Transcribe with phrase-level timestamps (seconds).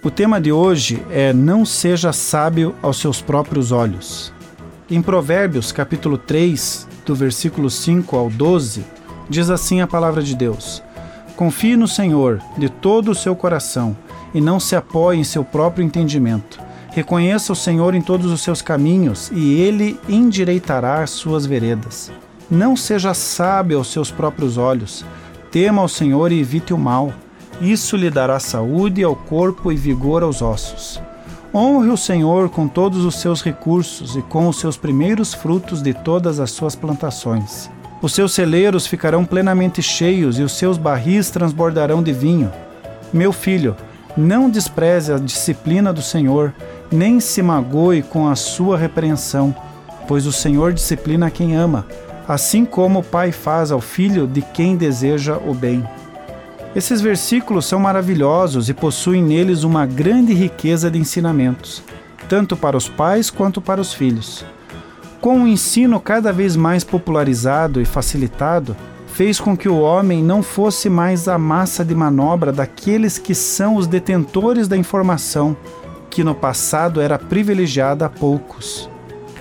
[0.00, 4.32] O tema de hoje é Não seja sábio aos seus próprios olhos.
[4.88, 8.84] Em Provérbios, capítulo 3, do versículo 5 ao 12,
[9.28, 10.80] diz assim a palavra de Deus:
[11.34, 13.96] Confie no Senhor de todo o seu coração
[14.32, 16.60] e não se apoie em seu próprio entendimento.
[16.90, 22.12] Reconheça o Senhor em todos os seus caminhos e ele endireitará as suas veredas.
[22.48, 25.04] Não seja sábio aos seus próprios olhos.
[25.50, 27.12] Tema ao Senhor e evite o mal.
[27.60, 31.00] Isso lhe dará saúde ao corpo e vigor aos ossos.
[31.52, 35.92] Honre o Senhor com todos os seus recursos e com os seus primeiros frutos de
[35.92, 37.68] todas as suas plantações.
[38.00, 42.52] Os seus celeiros ficarão plenamente cheios e os seus barris transbordarão de vinho.
[43.12, 43.74] Meu filho,
[44.16, 46.54] não despreze a disciplina do Senhor,
[46.92, 49.54] nem se magoe com a sua repreensão,
[50.06, 51.86] pois o Senhor disciplina quem ama,
[52.28, 55.84] assim como o pai faz ao filho de quem deseja o bem.
[56.76, 61.82] Esses versículos são maravilhosos e possuem neles uma grande riqueza de ensinamentos,
[62.28, 64.44] tanto para os pais quanto para os filhos.
[65.20, 68.76] Com o ensino cada vez mais popularizado e facilitado,
[69.06, 73.76] fez com que o homem não fosse mais a massa de manobra daqueles que são
[73.76, 75.56] os detentores da informação,
[76.10, 78.88] que no passado era privilegiada a poucos.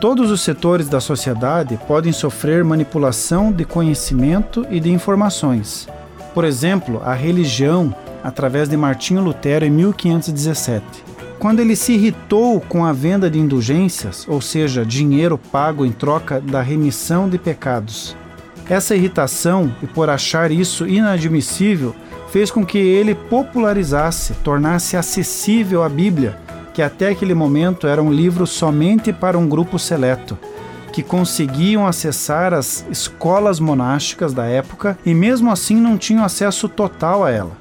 [0.00, 5.88] Todos os setores da sociedade podem sofrer manipulação de conhecimento e de informações
[6.34, 10.84] por exemplo, a religião, através de Martinho Lutero em 1517.
[11.38, 16.40] Quando ele se irritou com a venda de indulgências, ou seja, dinheiro pago em troca
[16.40, 18.16] da remissão de pecados.
[18.68, 21.94] Essa irritação, e por achar isso inadmissível,
[22.30, 26.38] fez com que ele popularizasse, tornasse acessível a Bíblia,
[26.72, 30.38] que até aquele momento era um livro somente para um grupo seleto
[30.92, 37.24] que conseguiam acessar as escolas monásticas da época e mesmo assim não tinham acesso total
[37.24, 37.52] a ela.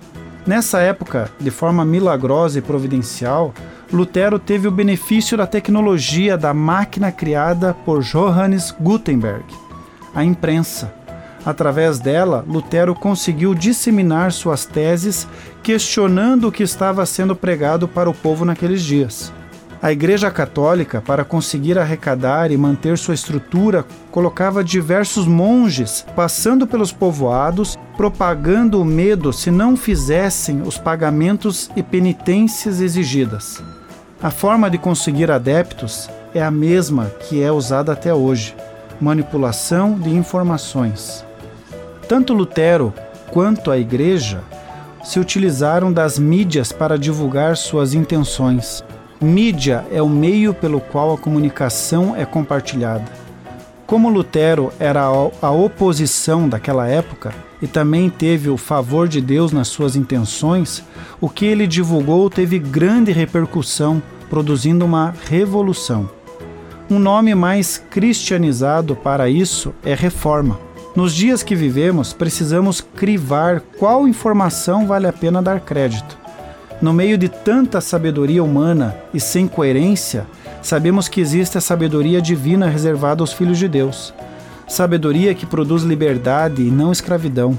[0.45, 3.53] Nessa época, de forma milagrosa e providencial,
[3.91, 9.45] Lutero teve o benefício da tecnologia da máquina criada por Johannes Gutenberg,
[10.13, 10.93] a imprensa.
[11.45, 15.27] Através dela, Lutero conseguiu disseminar suas teses,
[15.63, 19.33] questionando o que estava sendo pregado para o povo naqueles dias.
[19.81, 26.91] A Igreja Católica, para conseguir arrecadar e manter sua estrutura, colocava diversos monges passando pelos
[26.91, 33.63] povoados, propagando o medo se não fizessem os pagamentos e penitências exigidas.
[34.21, 38.55] A forma de conseguir adeptos é a mesma que é usada até hoje:
[38.99, 41.25] manipulação de informações.
[42.07, 42.93] Tanto Lutero
[43.31, 44.43] quanto a Igreja
[45.03, 48.83] se utilizaram das mídias para divulgar suas intenções.
[49.21, 53.05] Mídia é o meio pelo qual a comunicação é compartilhada.
[53.85, 59.67] Como Lutero era a oposição daquela época e também teve o favor de Deus nas
[59.67, 60.83] suas intenções,
[61.19, 66.09] o que ele divulgou teve grande repercussão, produzindo uma revolução.
[66.89, 70.59] Um nome mais cristianizado para isso é reforma.
[70.95, 76.20] Nos dias que vivemos, precisamos crivar qual informação vale a pena dar crédito.
[76.81, 80.25] No meio de tanta sabedoria humana e sem coerência,
[80.63, 84.11] sabemos que existe a sabedoria divina reservada aos filhos de Deus.
[84.67, 87.57] Sabedoria que produz liberdade e não escravidão,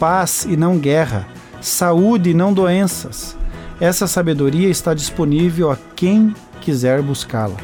[0.00, 1.26] paz e não guerra,
[1.60, 3.36] saúde e não doenças.
[3.78, 7.56] Essa sabedoria está disponível a quem quiser buscá-la.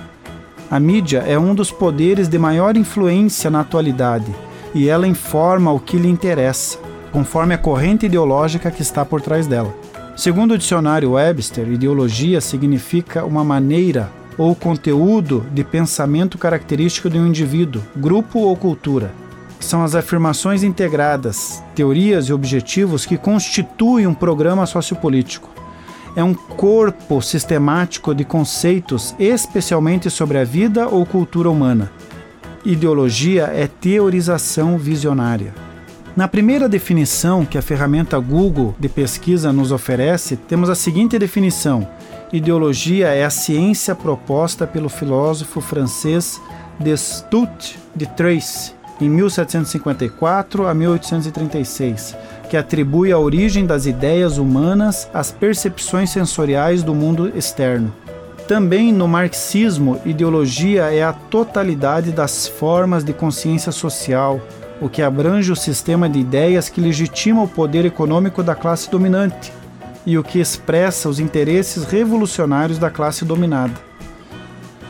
[0.71, 4.35] A mídia é um dos poderes de maior influência na atualidade
[4.75, 6.79] e ela informa o que lhe interessa,
[7.11, 9.80] conforme a corrente ideológica que está por trás dela.
[10.21, 17.27] Segundo o dicionário Webster, ideologia significa uma maneira ou conteúdo de pensamento característico de um
[17.27, 19.15] indivíduo, grupo ou cultura.
[19.59, 25.49] São as afirmações integradas, teorias e objetivos que constituem um programa sociopolítico.
[26.15, 31.91] É um corpo sistemático de conceitos, especialmente sobre a vida ou cultura humana.
[32.63, 35.70] Ideologia é teorização visionária.
[36.21, 41.89] Na primeira definição que a ferramenta Google de pesquisa nos oferece, temos a seguinte definição:
[42.31, 46.39] Ideologia é a ciência proposta pelo filósofo francês
[46.79, 52.15] Destutt de Tracy em 1754 a 1836,
[52.51, 57.95] que atribui a origem das ideias humanas às percepções sensoriais do mundo externo.
[58.47, 64.39] Também no marxismo, ideologia é a totalidade das formas de consciência social,
[64.81, 69.53] o que abrange o sistema de ideias que legitima o poder econômico da classe dominante
[70.07, 73.75] e o que expressa os interesses revolucionários da classe dominada.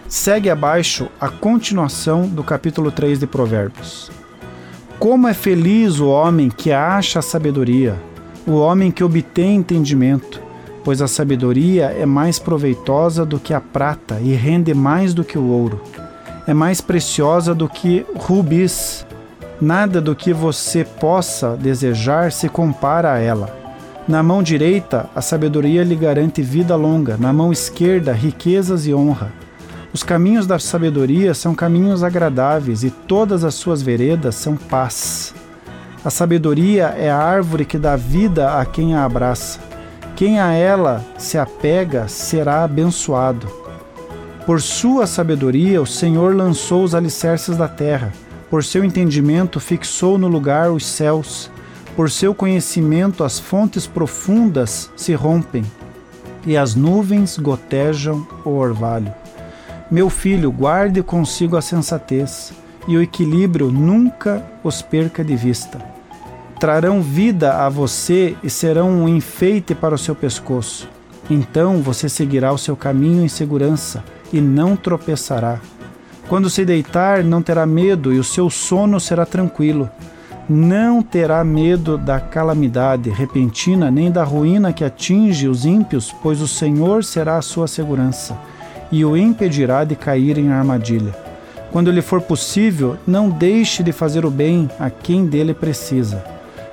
[0.09, 4.11] Segue abaixo a continuação do capítulo 3 de Provérbios.
[4.99, 7.97] Como é feliz o homem que acha a sabedoria,
[8.47, 10.41] o homem que obtém entendimento,
[10.85, 15.39] pois a sabedoria é mais proveitosa do que a prata e rende mais do que
[15.39, 15.81] o ouro.
[16.47, 19.07] É mais preciosa do que rubis.
[19.61, 23.55] Nada do que você possa desejar se compara a ela.
[24.09, 29.31] Na mão direita, a sabedoria lhe garante vida longa, na mão esquerda, riquezas e honra.
[29.93, 35.35] Os caminhos da sabedoria são caminhos agradáveis e todas as suas veredas são paz.
[36.03, 39.61] A sabedoria é a árvore que dá vida a quem a abraça.
[40.17, 43.47] Quem a ela se apega será abençoado.
[44.47, 48.13] Por sua sabedoria, o Senhor lançou os alicerces da terra.
[48.50, 51.50] Por seu entendimento, fixou no lugar os céus.
[51.97, 55.64] Por seu conhecimento, as fontes profundas se rompem
[56.44, 59.14] e as nuvens gotejam o orvalho.
[59.91, 62.52] Meu filho, guarde consigo a sensatez
[62.88, 65.79] e o equilíbrio nunca os perca de vista
[66.61, 70.87] trarão vida a você e serão um enfeite para o seu pescoço.
[71.31, 75.58] Então você seguirá o seu caminho em segurança e não tropeçará.
[76.31, 79.91] Quando se deitar, não terá medo e o seu sono será tranquilo.
[80.49, 86.49] Não terá medo da calamidade repentina nem da ruína que atinge os ímpios, pois o
[86.49, 88.35] Senhor será a sua segurança
[88.91, 91.15] e o impedirá de cair em armadilha.
[91.71, 96.25] Quando lhe for possível, não deixe de fazer o bem a quem dele precisa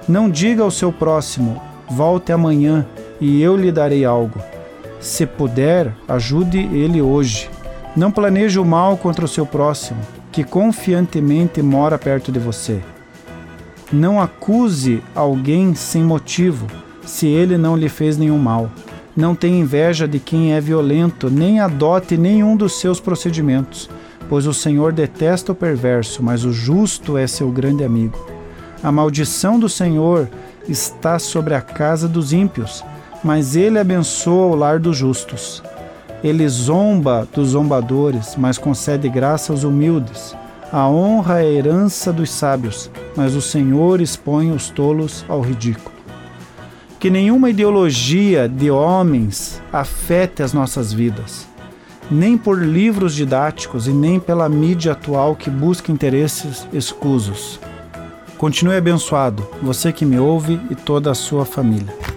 [0.08, 2.86] não diga ao seu próximo: volte amanhã
[3.20, 4.40] e eu lhe darei algo.
[5.00, 7.50] Se puder, ajude ele hoje.
[7.98, 10.00] Não planeje o mal contra o seu próximo,
[10.32, 12.80] que confiantemente mora perto de você.
[13.92, 16.68] Não acuse alguém sem motivo,
[17.04, 18.70] se ele não lhe fez nenhum mal.
[19.16, 23.90] Não tenha inveja de quem é violento, nem adote nenhum dos seus procedimentos,
[24.30, 28.20] pois o Senhor detesta o perverso, mas o justo é seu grande amigo.
[28.84, 30.30] A maldição do Senhor
[30.70, 32.84] está sobre a casa dos ímpios,
[33.24, 35.64] mas ele abençoa o lar dos justos.
[36.24, 40.36] Ele zomba dos zombadores, mas concede graça aos humildes.
[40.72, 45.96] A honra é a herança dos sábios, mas o Senhor expõe os tolos ao ridículo.
[47.00, 51.48] Que nenhuma ideologia de homens afete as nossas vidas,
[52.10, 57.60] nem por livros didáticos e nem pela mídia atual que busca interesses escusos.
[58.38, 62.17] Continue abençoado, você que me ouve e toda a sua família.